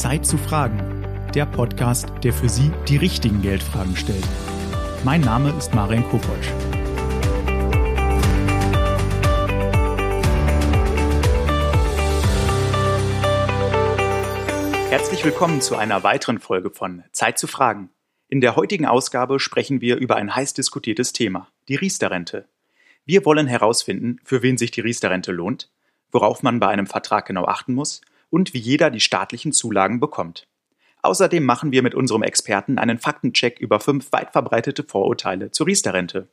[0.00, 1.04] Zeit zu fragen,
[1.34, 4.26] der Podcast, der für Sie die richtigen Geldfragen stellt.
[5.04, 6.48] Mein Name ist Marian Kopotsch.
[14.88, 17.90] Herzlich willkommen zu einer weiteren Folge von Zeit zu fragen.
[18.26, 22.48] In der heutigen Ausgabe sprechen wir über ein heiß diskutiertes Thema, die Riester-Rente.
[23.04, 25.70] Wir wollen herausfinden, für wen sich die Riester-Rente lohnt,
[26.10, 30.46] worauf man bei einem Vertrag genau achten muss und wie jeder die staatlichen Zulagen bekommt.
[31.02, 36.28] Außerdem machen wir mit unserem Experten einen Faktencheck über fünf weit verbreitete Vorurteile zur Riester-Rente.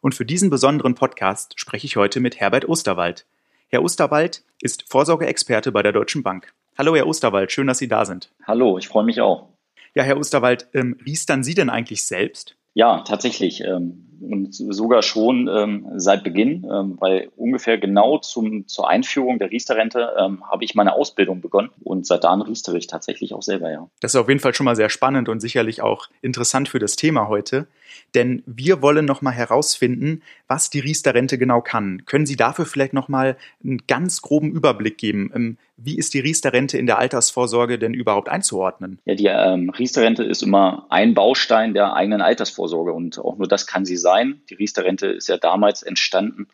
[0.00, 3.26] Und für diesen besonderen Podcast spreche ich heute mit Herbert Osterwald.
[3.68, 6.54] Herr Osterwald ist Vorsorgeexperte bei der Deutschen Bank.
[6.78, 8.30] Hallo, Herr Osterwald, schön, dass Sie da sind.
[8.46, 9.48] Hallo, ich freue mich auch.
[9.94, 12.56] Ja, Herr Osterwald, ähm, riestern Sie denn eigentlich selbst?
[12.74, 13.62] Ja, tatsächlich.
[13.62, 19.50] Ähm, und sogar schon ähm, seit Beginn, ähm, weil ungefähr genau zum, zur Einführung der
[19.50, 23.70] Riester-Rente ähm, habe ich meine Ausbildung begonnen und seit dann riestere ich tatsächlich auch selber,
[23.70, 23.88] ja.
[24.00, 26.96] Das ist auf jeden Fall schon mal sehr spannend und sicherlich auch interessant für das
[26.96, 27.66] Thema heute,
[28.14, 32.02] denn wir wollen nochmal herausfinden, was die Riester-Rente genau kann.
[32.06, 35.30] Können Sie dafür vielleicht nochmal einen ganz groben Überblick geben?
[35.34, 38.98] Ähm, wie ist die Riester-Rente in der Altersvorsorge denn überhaupt einzuordnen?
[39.04, 43.66] Ja, die ähm, Riester-Rente ist immer ein Baustein der eigenen Altersvorsorge und auch nur das
[43.68, 44.40] kann sie sein sein.
[44.48, 46.48] Die Riester-Rente ist ja damals entstanden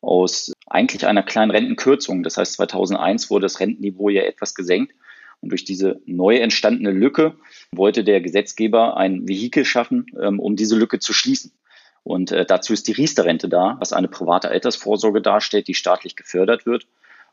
[0.00, 2.22] aus eigentlich einer kleinen Rentenkürzung.
[2.22, 4.94] Das heißt, 2001 wurde das Rentenniveau ja etwas gesenkt.
[5.40, 7.36] Und durch diese neu entstandene Lücke
[7.72, 11.52] wollte der Gesetzgeber ein Vehikel schaffen, ähm, um diese Lücke zu schließen.
[12.02, 16.66] Und äh, dazu ist die Riester-Rente da, was eine private Altersvorsorge darstellt, die staatlich gefördert
[16.66, 16.86] wird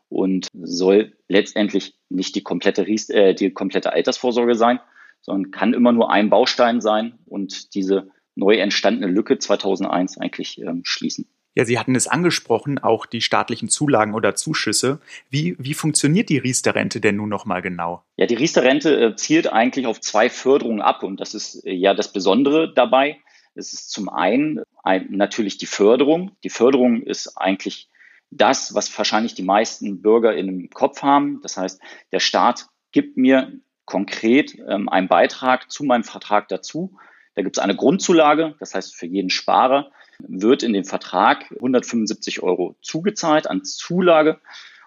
[0.09, 4.79] und soll letztendlich nicht die komplette, Riester, äh, die komplette Altersvorsorge sein,
[5.21, 10.81] sondern kann immer nur ein Baustein sein und diese neu entstandene Lücke 2001 eigentlich ähm,
[10.83, 11.27] schließen.
[11.57, 14.99] Ja, Sie hatten es angesprochen, auch die staatlichen Zulagen oder Zuschüsse.
[15.29, 18.03] Wie, wie funktioniert die Riester-Rente denn nun nochmal genau?
[18.17, 21.93] Ja, die Riester-Rente äh, zielt eigentlich auf zwei Förderungen ab und das ist äh, ja
[21.93, 23.19] das Besondere dabei.
[23.55, 26.35] Es ist zum einen ein, natürlich die Förderung.
[26.43, 27.87] Die Förderung ist eigentlich
[28.31, 31.39] das, was wahrscheinlich die meisten Bürger im Kopf haben.
[31.41, 31.79] Das heißt,
[32.11, 33.53] der Staat gibt mir
[33.85, 36.97] konkret ähm, einen Beitrag zu meinem Vertrag dazu
[37.35, 42.41] da gibt es eine Grundzulage, das heißt für jeden Sparer wird in dem Vertrag 175
[42.41, 44.39] Euro zugezahlt an Zulage.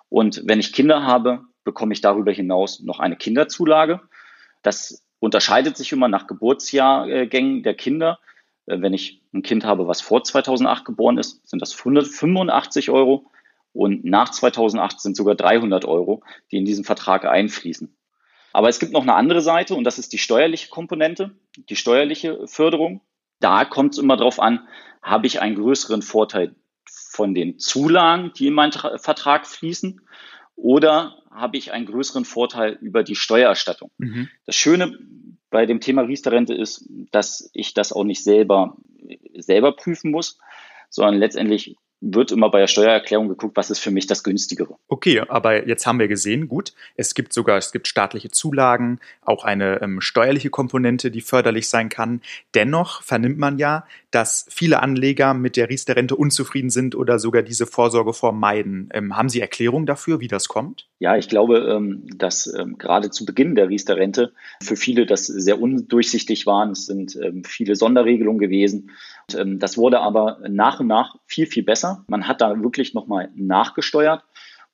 [0.09, 4.01] Und wenn ich Kinder habe, bekomme ich darüber hinaus noch eine Kinderzulage.
[4.63, 8.19] Das unterscheidet sich immer nach Geburtsjahrgängen der Kinder.
[8.67, 13.31] Äh, wenn ich ein Kind habe, was vor 2008 geboren ist, sind das 185 Euro.
[13.75, 17.95] Und nach 2008 sind sogar 300 Euro, die in diesen Vertrag einfließen.
[18.53, 21.33] Aber es gibt noch eine andere Seite und das ist die steuerliche Komponente,
[21.69, 23.01] die steuerliche Förderung.
[23.41, 24.67] Da kommt es immer darauf an,
[25.03, 26.55] habe ich einen größeren Vorteil
[26.85, 30.01] von den Zulagen, die in meinen Vertrag fließen,
[30.57, 33.91] oder habe ich einen größeren Vorteil über die Steuererstattung.
[33.99, 34.29] Mhm.
[34.45, 34.99] Das Schöne
[35.51, 38.77] bei dem Thema Riester-Rente ist, dass ich das auch nicht selber,
[39.37, 40.39] selber prüfen muss,
[40.91, 44.77] sondern letztendlich wird immer bei der Steuererklärung geguckt, was ist für mich das günstigere.
[44.89, 49.45] Okay, aber jetzt haben wir gesehen, gut, es gibt sogar, es gibt staatliche Zulagen, auch
[49.45, 52.21] eine ähm, steuerliche Komponente, die förderlich sein kann.
[52.55, 57.67] Dennoch vernimmt man ja, dass viele Anleger mit der Riester-Rente unzufrieden sind oder sogar diese
[57.67, 58.89] Vorsorgeform meiden.
[58.93, 60.89] Ähm, haben Sie Erklärung dafür, wie das kommt?
[61.01, 64.33] Ja, ich glaube, ähm, dass ähm, gerade zu Beginn der Riester-Rente
[64.63, 66.71] für viele das sehr undurchsichtig war.
[66.71, 68.91] Es sind ähm, viele Sonderregelungen gewesen.
[69.35, 72.05] Und, das wurde aber nach und nach viel, viel besser.
[72.09, 74.25] Man hat da wirklich nochmal nachgesteuert.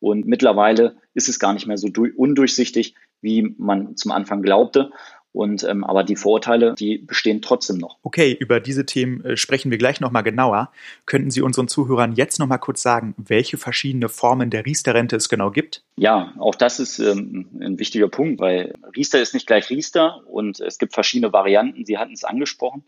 [0.00, 4.90] Und mittlerweile ist es gar nicht mehr so undurchsichtig, wie man zum Anfang glaubte.
[5.34, 7.98] Und ähm, aber die Vorurteile, die bestehen trotzdem noch.
[8.04, 10.70] Okay, über diese Themen äh, sprechen wir gleich nochmal genauer.
[11.06, 15.50] Könnten Sie unseren Zuhörern jetzt nochmal kurz sagen, welche verschiedene Formen der Riester-Rente es genau
[15.50, 15.82] gibt?
[15.96, 20.60] Ja, auch das ist ähm, ein wichtiger Punkt, weil Riester ist nicht gleich Riester und
[20.60, 21.84] es gibt verschiedene Varianten.
[21.84, 22.84] Sie hatten es angesprochen.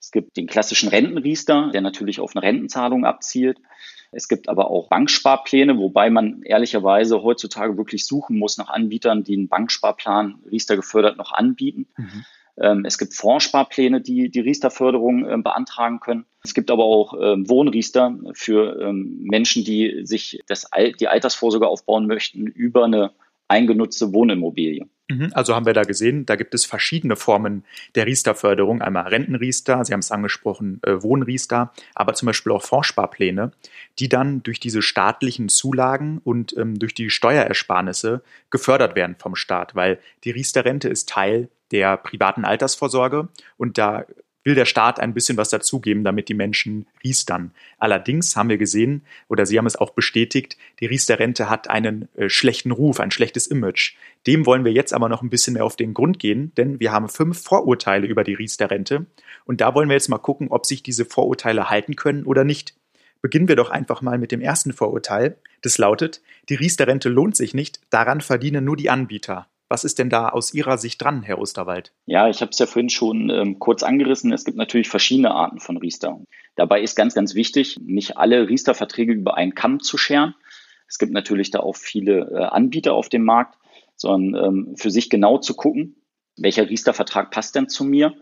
[0.00, 3.58] Es gibt den klassischen Rentenriester, der natürlich auf eine Rentenzahlung abzielt.
[4.12, 9.34] Es gibt aber auch Banksparpläne, wobei man ehrlicherweise heutzutage wirklich suchen muss nach Anbietern, die
[9.34, 11.86] einen Banksparplan Riester gefördert noch anbieten.
[11.96, 12.24] Mhm.
[12.58, 16.24] Ähm, es gibt Fondssparpläne, die die Riester-Förderung äh, beantragen können.
[16.42, 22.06] Es gibt aber auch ähm, Wohnriester für ähm, Menschen, die sich das, die Altersvorsorge aufbauen
[22.06, 23.12] möchten über eine
[23.48, 24.88] eingenutzte Wohnimmobilie.
[25.08, 27.64] Mhm, also haben wir da gesehen, da gibt es verschiedene Formen
[27.94, 28.82] der Riester-Förderung.
[28.82, 33.52] Einmal Rentenriester, Sie haben es angesprochen, äh, Wohnriester, aber zum Beispiel auch Fondssparpläne,
[34.00, 39.76] die dann durch diese staatlichen Zulagen und ähm, durch die Steuerersparnisse gefördert werden vom Staat,
[39.76, 44.06] weil die Riester-Rente ist Teil der privaten Altersvorsorge und da
[44.46, 47.50] will der Staat ein bisschen was dazugeben, damit die Menschen riestern.
[47.78, 52.28] Allerdings haben wir gesehen, oder Sie haben es auch bestätigt, die Riester-Rente hat einen äh,
[52.28, 53.96] schlechten Ruf, ein schlechtes Image.
[54.28, 56.92] Dem wollen wir jetzt aber noch ein bisschen mehr auf den Grund gehen, denn wir
[56.92, 59.06] haben fünf Vorurteile über die Riester-Rente
[59.44, 62.74] und da wollen wir jetzt mal gucken, ob sich diese Vorurteile halten können oder nicht.
[63.22, 65.38] Beginnen wir doch einfach mal mit dem ersten Vorurteil.
[65.62, 69.48] Das lautet, die Riester-Rente lohnt sich nicht, daran verdienen nur die Anbieter.
[69.68, 71.92] Was ist denn da aus Ihrer Sicht dran, Herr Osterwald?
[72.06, 74.32] Ja, ich habe es ja vorhin schon ähm, kurz angerissen.
[74.32, 76.20] Es gibt natürlich verschiedene Arten von Riester.
[76.54, 80.34] Dabei ist ganz, ganz wichtig, nicht alle Riester-Verträge über einen Kamm zu scheren.
[80.88, 83.58] Es gibt natürlich da auch viele äh, Anbieter auf dem Markt,
[83.96, 85.96] sondern ähm, für sich genau zu gucken,
[86.36, 88.14] welcher Riester-Vertrag passt denn zu mir.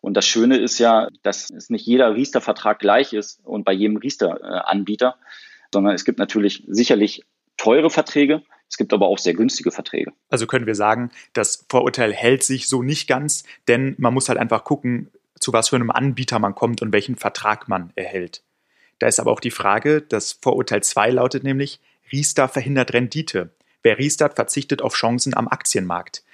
[0.00, 3.96] Und das Schöne ist ja, dass es nicht jeder Riester-Vertrag gleich ist und bei jedem
[3.96, 5.16] Riester-Anbieter,
[5.72, 7.24] sondern es gibt natürlich sicherlich
[7.56, 10.12] teure Verträge, es gibt aber auch sehr günstige Verträge.
[10.28, 14.38] Also können wir sagen, das Vorurteil hält sich so nicht ganz, denn man muss halt
[14.38, 15.10] einfach gucken,
[15.40, 18.42] zu was für einem Anbieter man kommt und welchen Vertrag man erhält.
[18.98, 21.80] Da ist aber auch die Frage, das Vorurteil 2 lautet nämlich,
[22.12, 23.50] Riester verhindert Rendite.
[23.82, 26.24] Wer Riestert, verzichtet auf Chancen am Aktienmarkt.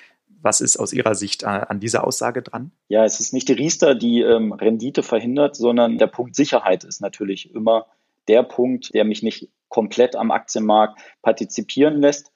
[0.40, 2.70] Was ist aus Ihrer Sicht äh, an dieser Aussage dran?
[2.88, 7.00] Ja, es ist nicht die Riester, die ähm, Rendite verhindert, sondern der Punkt Sicherheit ist
[7.00, 7.86] natürlich immer
[8.28, 12.30] der Punkt, der mich nicht komplett am Aktienmarkt partizipieren lässt.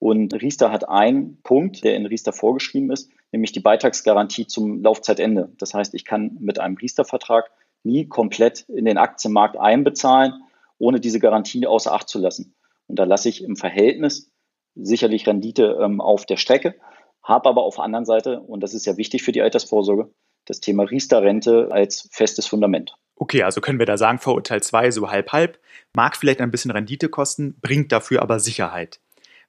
[0.00, 5.52] Und Riester hat einen Punkt, der in Riester vorgeschrieben ist, nämlich die Beitragsgarantie zum Laufzeitende.
[5.58, 7.52] Das heißt, ich kann mit einem Riester-Vertrag
[7.84, 10.32] nie komplett in den Aktienmarkt einbezahlen,
[10.78, 12.56] ohne diese Garantie außer Acht zu lassen.
[12.88, 14.32] Und da lasse ich im Verhältnis
[14.74, 16.74] sicherlich Rendite ähm, auf der Strecke,
[17.22, 20.10] habe aber auf der anderen Seite, und das ist ja wichtig für die Altersvorsorge,
[20.44, 22.96] das Thema Riester-Rente als festes Fundament.
[23.22, 25.58] Okay, also können wir da sagen, Vorurteil 2 so halb-halb,
[25.94, 28.98] mag vielleicht ein bisschen Rendite kosten, bringt dafür aber Sicherheit.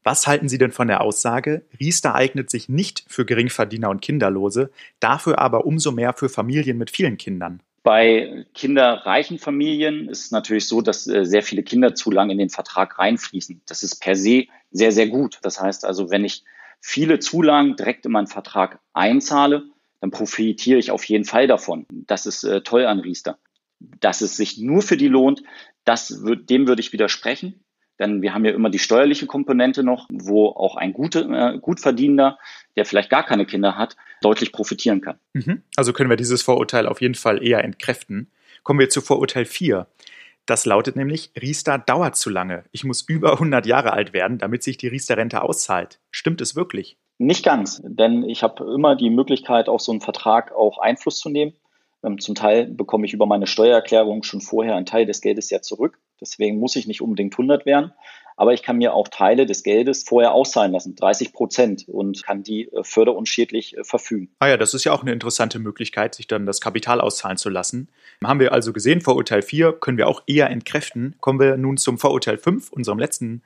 [0.03, 4.71] Was halten Sie denn von der Aussage, Riester eignet sich nicht für Geringverdiener und Kinderlose,
[4.99, 7.63] dafür aber umso mehr für Familien mit vielen Kindern?
[7.81, 12.39] Bei kinderreichen Familien ist es natürlich so, dass äh, sehr viele Kinder zu lang in
[12.39, 13.61] den Vertrag reinfließen.
[13.67, 15.39] Das ist per se sehr, sehr gut.
[15.43, 16.43] Das heißt also, wenn ich
[16.81, 19.63] viele Zulagen direkt in meinen Vertrag einzahle,
[20.01, 21.85] dann profitiere ich auf jeden Fall davon.
[21.89, 23.37] Das ist äh, toll an Riester
[23.99, 25.43] dass es sich nur für die lohnt,
[25.85, 27.63] das wird, dem würde ich widersprechen.
[27.99, 32.39] Denn wir haben ja immer die steuerliche Komponente noch, wo auch ein gute, äh, Gutverdienender,
[32.75, 35.19] der vielleicht gar keine Kinder hat, deutlich profitieren kann.
[35.33, 35.61] Mhm.
[35.75, 38.31] Also können wir dieses Vorurteil auf jeden Fall eher entkräften.
[38.63, 39.87] Kommen wir zu Vorurteil 4.
[40.47, 42.65] Das lautet nämlich, Riester dauert zu lange.
[42.71, 45.99] Ich muss über 100 Jahre alt werden, damit sich die Riester-Rente auszahlt.
[46.09, 46.97] Stimmt es wirklich?
[47.19, 51.29] Nicht ganz, denn ich habe immer die Möglichkeit, auf so einen Vertrag auch Einfluss zu
[51.29, 51.53] nehmen.
[52.03, 55.61] Ähm, zum Teil bekomme ich über meine Steuererklärung schon vorher einen Teil des Geldes ja
[55.61, 55.99] zurück.
[56.19, 57.93] Deswegen muss ich nicht unbedingt 100 werden.
[58.37, 62.43] Aber ich kann mir auch Teile des Geldes vorher auszahlen lassen, 30 Prozent, und kann
[62.43, 64.33] die äh, förderunschädlich äh, verfügen.
[64.39, 67.49] Ah ja, das ist ja auch eine interessante Möglichkeit, sich dann das Kapital auszahlen zu
[67.49, 67.89] lassen.
[68.23, 71.15] Haben wir also gesehen, Vorurteil 4 können wir auch eher entkräften.
[71.19, 73.43] Kommen wir nun zum Vorurteil 5, unserem letzten.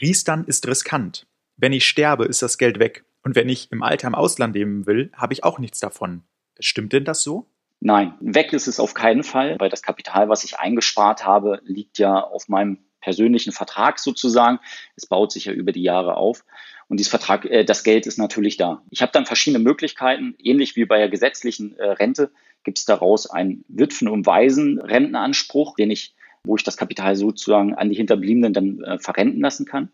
[0.00, 1.26] Riestern ist riskant.
[1.56, 3.04] Wenn ich sterbe, ist das Geld weg.
[3.22, 6.22] Und wenn ich im Alter im Ausland leben will, habe ich auch nichts davon.
[6.60, 7.46] Stimmt denn das so?
[7.86, 11.98] Nein, weg ist es auf keinen Fall, weil das Kapital, was ich eingespart habe, liegt
[11.98, 14.58] ja auf meinem persönlichen Vertrag sozusagen.
[14.96, 16.44] Es baut sich ja über die Jahre auf.
[16.88, 18.82] Und dieses Vertrag, äh, das Geld ist natürlich da.
[18.90, 22.32] Ich habe dann verschiedene Möglichkeiten, ähnlich wie bei der gesetzlichen äh, Rente,
[22.64, 27.88] gibt es daraus einen Witwen- und Waisen-Rentenanspruch, den ich, wo ich das Kapital sozusagen an
[27.88, 29.92] die Hinterbliebenen dann äh, verrenten lassen kann.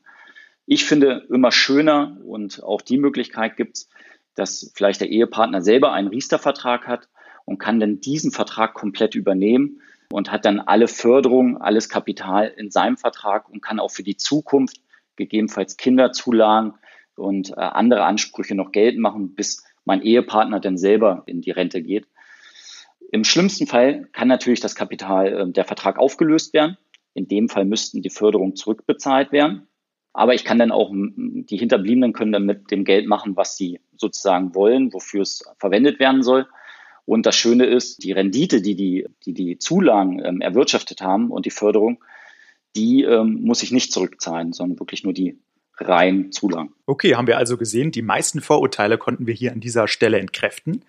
[0.64, 3.90] Ich finde immer schöner und auch die Möglichkeit gibt es,
[4.34, 7.10] dass vielleicht der Ehepartner selber einen Riester-Vertrag hat
[7.44, 9.80] und kann dann diesen Vertrag komplett übernehmen
[10.10, 14.16] und hat dann alle Förderung, alles Kapital in seinem Vertrag und kann auch für die
[14.16, 14.78] Zukunft
[15.16, 16.74] gegebenenfalls Kinderzulagen
[17.16, 21.82] und äh, andere Ansprüche noch geltend machen, bis mein Ehepartner dann selber in die Rente
[21.82, 22.06] geht.
[23.10, 26.78] Im schlimmsten Fall kann natürlich das Kapital, äh, der Vertrag aufgelöst werden.
[27.14, 29.68] In dem Fall müssten die Förderungen zurückbezahlt werden.
[30.14, 33.80] Aber ich kann dann auch, die Hinterbliebenen können dann mit dem Geld machen, was sie
[33.96, 36.46] sozusagen wollen, wofür es verwendet werden soll.
[37.04, 41.46] Und das Schöne ist, die Rendite, die die, die, die Zulagen ähm, erwirtschaftet haben und
[41.46, 42.02] die Förderung,
[42.76, 45.38] die ähm, muss ich nicht zurückzahlen, sondern wirklich nur die
[45.78, 46.72] reinen Zulagen.
[46.86, 50.84] Okay, haben wir also gesehen, die meisten Vorurteile konnten wir hier an dieser Stelle entkräften.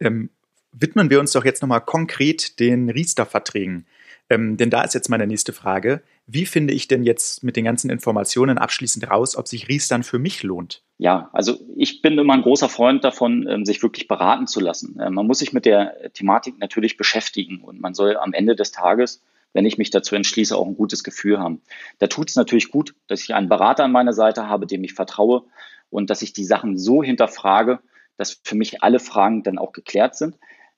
[0.00, 0.30] Ähm,
[0.72, 3.86] widmen wir uns doch jetzt nochmal konkret den Riester-Verträgen.
[4.30, 6.02] Ähm, denn da ist jetzt meine nächste Frage.
[6.26, 10.18] Wie finde ich denn jetzt mit den ganzen Informationen abschließend raus, ob sich Riestern für
[10.18, 10.82] mich lohnt?
[10.96, 14.98] Ja, also ich bin immer ein großer Freund davon, ähm, sich wirklich beraten zu lassen.
[15.00, 18.70] Äh, man muss sich mit der Thematik natürlich beschäftigen und man soll am Ende des
[18.70, 19.22] Tages,
[19.52, 21.62] wenn ich mich dazu entschließe, auch ein gutes Gefühl haben.
[21.98, 24.94] Da tut es natürlich gut, dass ich einen Berater an meiner Seite habe, dem ich
[24.94, 25.42] vertraue
[25.90, 27.80] und dass ich die Sachen so hinterfrage,
[28.16, 30.36] dass für mich alle Fragen dann auch geklärt sind.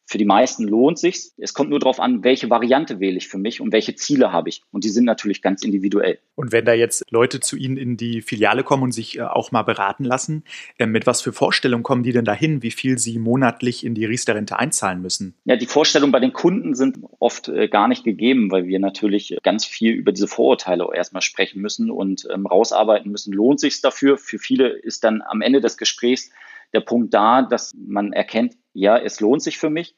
[0.09, 1.35] Für die meisten lohnt sich's.
[1.37, 4.49] Es kommt nur darauf an, welche Variante wähle ich für mich und welche Ziele habe
[4.49, 4.63] ich.
[4.71, 6.21] Und die sind natürlich ganz individuell.
[6.37, 9.51] Und wenn da jetzt Leute zu Ihnen in die Filiale kommen und sich äh, auch
[9.51, 10.45] mal beraten lassen,
[10.79, 14.05] äh, mit was für Vorstellungen kommen die denn dahin, wie viel sie monatlich in die
[14.05, 15.35] Riester-Rente einzahlen müssen?
[15.45, 19.37] Ja, die Vorstellungen bei den Kunden sind oft äh, gar nicht gegeben, weil wir natürlich
[19.43, 23.33] ganz viel über diese Vorurteile erstmal sprechen müssen und ähm, rausarbeiten müssen.
[23.33, 24.19] Lohnt sich's dafür?
[24.19, 26.31] Für viele ist dann am Ende des Gesprächs
[26.73, 29.95] der Punkt da, dass man erkennt, ja, es lohnt sich für mich.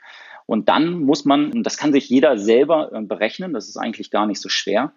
[0.47, 4.27] Und dann muss man, das kann sich jeder selber äh, berechnen, das ist eigentlich gar
[4.27, 4.93] nicht so schwer,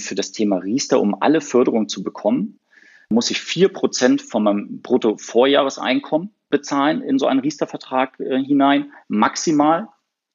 [0.00, 2.58] für das Thema Riester, um alle Förderungen zu bekommen,
[3.10, 9.88] muss ich vier Prozent von meinem Brutto-Vorjahreseinkommen bezahlen in so einen Riester-Vertrag äh, hinein, maximal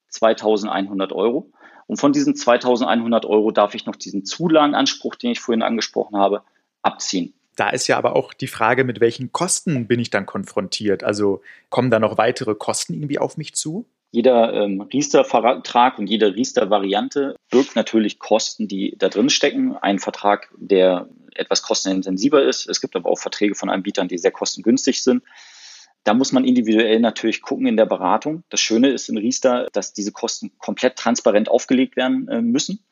[0.10, 1.52] 2100 Euro.
[1.88, 6.44] Und von diesen 2100 Euro darf ich noch diesen Zulagenanspruch, den ich vorhin angesprochen habe,
[6.82, 7.34] abziehen.
[7.58, 11.04] Da ist ja aber auch die Frage, mit welchen Kosten bin ich dann konfrontiert?
[11.04, 13.86] Also kommen da noch weitere Kosten irgendwie auf mich zu?
[14.12, 19.76] Jeder ähm, Riester-Vertrag und jede Riester-Variante birgt natürlich Kosten, die da drin stecken.
[19.76, 22.70] Ein Vertrag, der etwas kostenintensiver ist.
[22.70, 25.24] Es gibt aber auch Verträge von Anbietern, die sehr kostengünstig sind.
[26.04, 28.44] Da muss man individuell natürlich gucken in der Beratung.
[28.50, 32.86] Das Schöne ist in Riester, dass diese Kosten komplett transparent aufgelegt werden äh, müssen.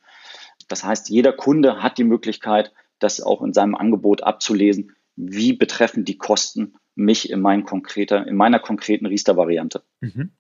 [0.68, 6.06] Das heißt, jeder Kunde hat die Möglichkeit, das auch in seinem Angebot abzulesen, wie betreffen
[6.06, 9.84] die Kosten mich in, mein konkreter, in meiner konkreten Riester-Variante.
[10.00, 10.32] Mhm.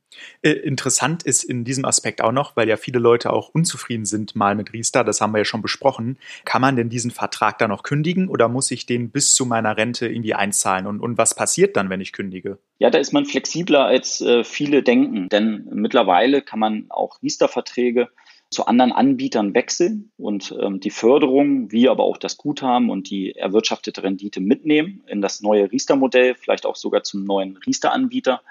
[0.41, 4.35] Äh, interessant ist in diesem Aspekt auch noch, weil ja viele Leute auch unzufrieden sind
[4.35, 6.17] mal mit Riester, das haben wir ja schon besprochen.
[6.45, 9.75] Kann man denn diesen Vertrag dann noch kündigen oder muss ich den bis zu meiner
[9.75, 10.88] Rente irgendwie einzahlen?
[10.88, 12.57] Und, und was passiert dann, wenn ich kündige?
[12.79, 18.07] Ja, da ist man flexibler als äh, viele denken, denn mittlerweile kann man auch Riester-Verträge
[18.55, 23.35] zu anderen Anbietern wechseln und ähm, die Förderung, wie aber auch das Guthaben und die
[23.35, 28.41] erwirtschaftete Rendite mitnehmen in das neue Riester-Modell, vielleicht auch sogar zum neuen Riester-Anbieter.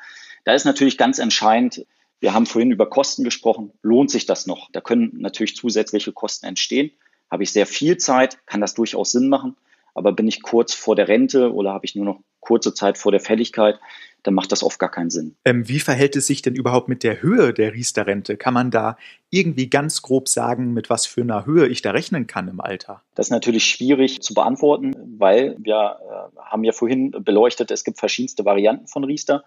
[0.45, 1.87] Da ist natürlich ganz entscheidend,
[2.21, 4.71] wir haben vorhin über Kosten gesprochen, lohnt sich das noch?
[4.73, 6.93] Da können natürlich zusätzliche Kosten entstehen.
[7.31, 9.57] Habe ich sehr viel Zeit, kann das durchaus Sinn machen.
[9.95, 13.11] Aber bin ich kurz vor der Rente oder habe ich nur noch kurze Zeit vor
[13.11, 13.79] der Fälligkeit,
[14.25, 15.37] dann macht das oft gar keinen Sinn.
[15.45, 18.37] Ähm, wie verhält es sich denn überhaupt mit der Höhe der Riester-Rente?
[18.37, 18.97] Kann man da
[19.31, 23.03] irgendwie ganz grob sagen, mit was für einer Höhe ich da rechnen kann im Alter?
[23.15, 27.99] Das ist natürlich schwierig zu beantworten, weil wir äh, haben ja vorhin beleuchtet, es gibt
[27.99, 29.45] verschiedenste Varianten von Riester.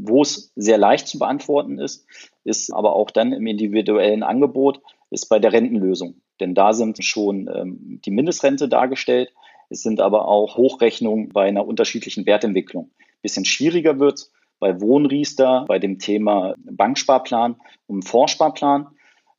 [0.00, 2.06] Wo es sehr leicht zu beantworten ist,
[2.44, 4.80] ist aber auch dann im individuellen Angebot,
[5.10, 6.20] ist bei der Rentenlösung.
[6.40, 9.32] Denn da sind schon ähm, die Mindestrente dargestellt.
[9.70, 12.90] Es sind aber auch Hochrechnungen bei einer unterschiedlichen Wertentwicklung
[13.24, 18.86] bisschen schwieriger wird bei Wohnriester, bei dem Thema Banksparplan und Fondssparplan,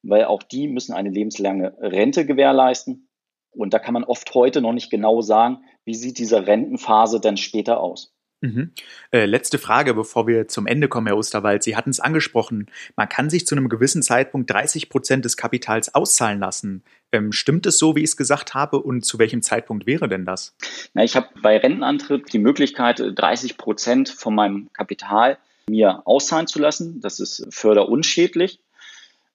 [0.04, 3.08] weil auch die müssen eine lebenslange Rente gewährleisten.
[3.52, 7.38] Und da kann man oft heute noch nicht genau sagen, wie sieht diese Rentenphase denn
[7.38, 8.15] später aus.
[8.46, 8.72] Mhm.
[9.12, 11.64] Äh, letzte Frage, bevor wir zum Ende kommen, Herr Osterwald.
[11.64, 12.68] Sie hatten es angesprochen.
[12.96, 16.84] Man kann sich zu einem gewissen Zeitpunkt 30 Prozent des Kapitals auszahlen lassen.
[17.12, 18.80] Ähm, stimmt es so, wie ich es gesagt habe?
[18.80, 20.56] Und zu welchem Zeitpunkt wäre denn das?
[20.94, 25.38] Na, ich habe bei Rentenantritt die Möglichkeit, 30 Prozent von meinem Kapital
[25.68, 27.02] mir auszahlen zu lassen.
[27.02, 28.60] Das ist förderunschädlich.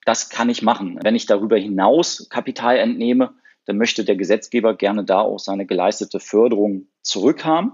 [0.05, 0.99] Das kann ich machen.
[1.03, 3.33] Wenn ich darüber hinaus Kapital entnehme,
[3.65, 7.71] dann möchte der Gesetzgeber gerne da auch seine geleistete Förderung zurückhaben.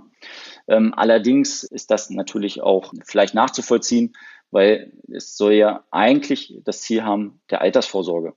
[0.67, 4.13] Ähm, allerdings ist das natürlich auch vielleicht nachzuvollziehen,
[4.51, 8.33] weil es soll ja eigentlich das Ziel haben der Altersvorsorge.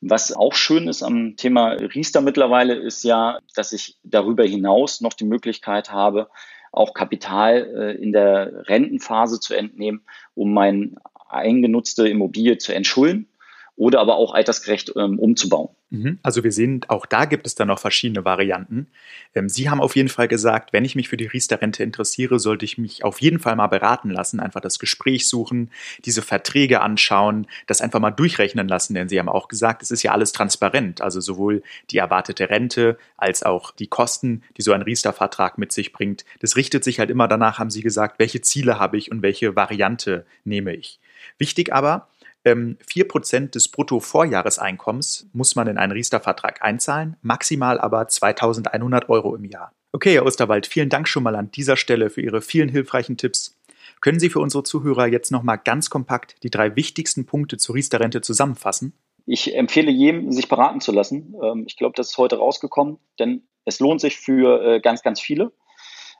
[0.00, 5.12] Was auch schön ist am Thema Riester mittlerweile ist ja, dass ich darüber hinaus noch
[5.12, 6.28] die Möglichkeit habe,
[6.70, 10.02] auch Kapital äh, in der Rentenphase zu entnehmen,
[10.34, 10.92] um meine
[11.28, 13.28] eingenutzte Immobilie zu entschulden
[13.74, 15.70] oder aber auch altersgerecht ähm, umzubauen.
[15.90, 16.18] Mhm.
[16.22, 18.88] Also wir sehen, auch da gibt es dann noch verschiedene Varianten.
[19.34, 22.66] Ähm, Sie haben auf jeden Fall gesagt, wenn ich mich für die Riester-Rente interessiere, sollte
[22.66, 25.70] ich mich auf jeden Fall mal beraten lassen, einfach das Gespräch suchen,
[26.04, 30.02] diese Verträge anschauen, das einfach mal durchrechnen lassen, denn Sie haben auch gesagt, es ist
[30.02, 34.82] ja alles transparent, also sowohl die erwartete Rente als auch die Kosten, die so ein
[34.82, 36.26] Riester-Vertrag mit sich bringt.
[36.40, 39.56] Das richtet sich halt immer danach, haben Sie gesagt, welche Ziele habe ich und welche
[39.56, 41.00] Variante nehme ich.
[41.38, 42.08] Wichtig aber,
[42.50, 49.44] ähm, 4% des Brutto-Vorjahreseinkommens muss man in einen Riester-Vertrag einzahlen, maximal aber 2100 Euro im
[49.44, 49.72] Jahr.
[49.92, 53.58] Okay, Herr Osterwald, vielen Dank schon mal an dieser Stelle für Ihre vielen hilfreichen Tipps.
[54.00, 58.20] Können Sie für unsere Zuhörer jetzt nochmal ganz kompakt die drei wichtigsten Punkte zur Riester-Rente
[58.20, 58.92] zusammenfassen?
[59.26, 61.34] Ich empfehle jedem, sich beraten zu lassen.
[61.42, 65.20] Ähm, ich glaube, das ist heute rausgekommen, denn es lohnt sich für äh, ganz, ganz
[65.20, 65.52] viele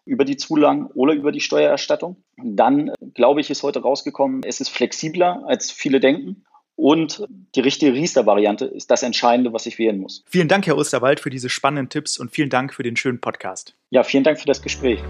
[0.08, 2.16] über die Zulagen oder über die Steuererstattung.
[2.36, 6.44] Dann, glaube ich, ist heute rausgekommen, es ist flexibler, als viele denken.
[6.74, 10.22] Und die richtige Riester-Variante ist das Entscheidende, was ich wählen muss.
[10.28, 13.74] Vielen Dank, Herr Osterwald, für diese spannenden Tipps und vielen Dank für den schönen Podcast.
[13.90, 15.00] Ja, vielen Dank für das Gespräch.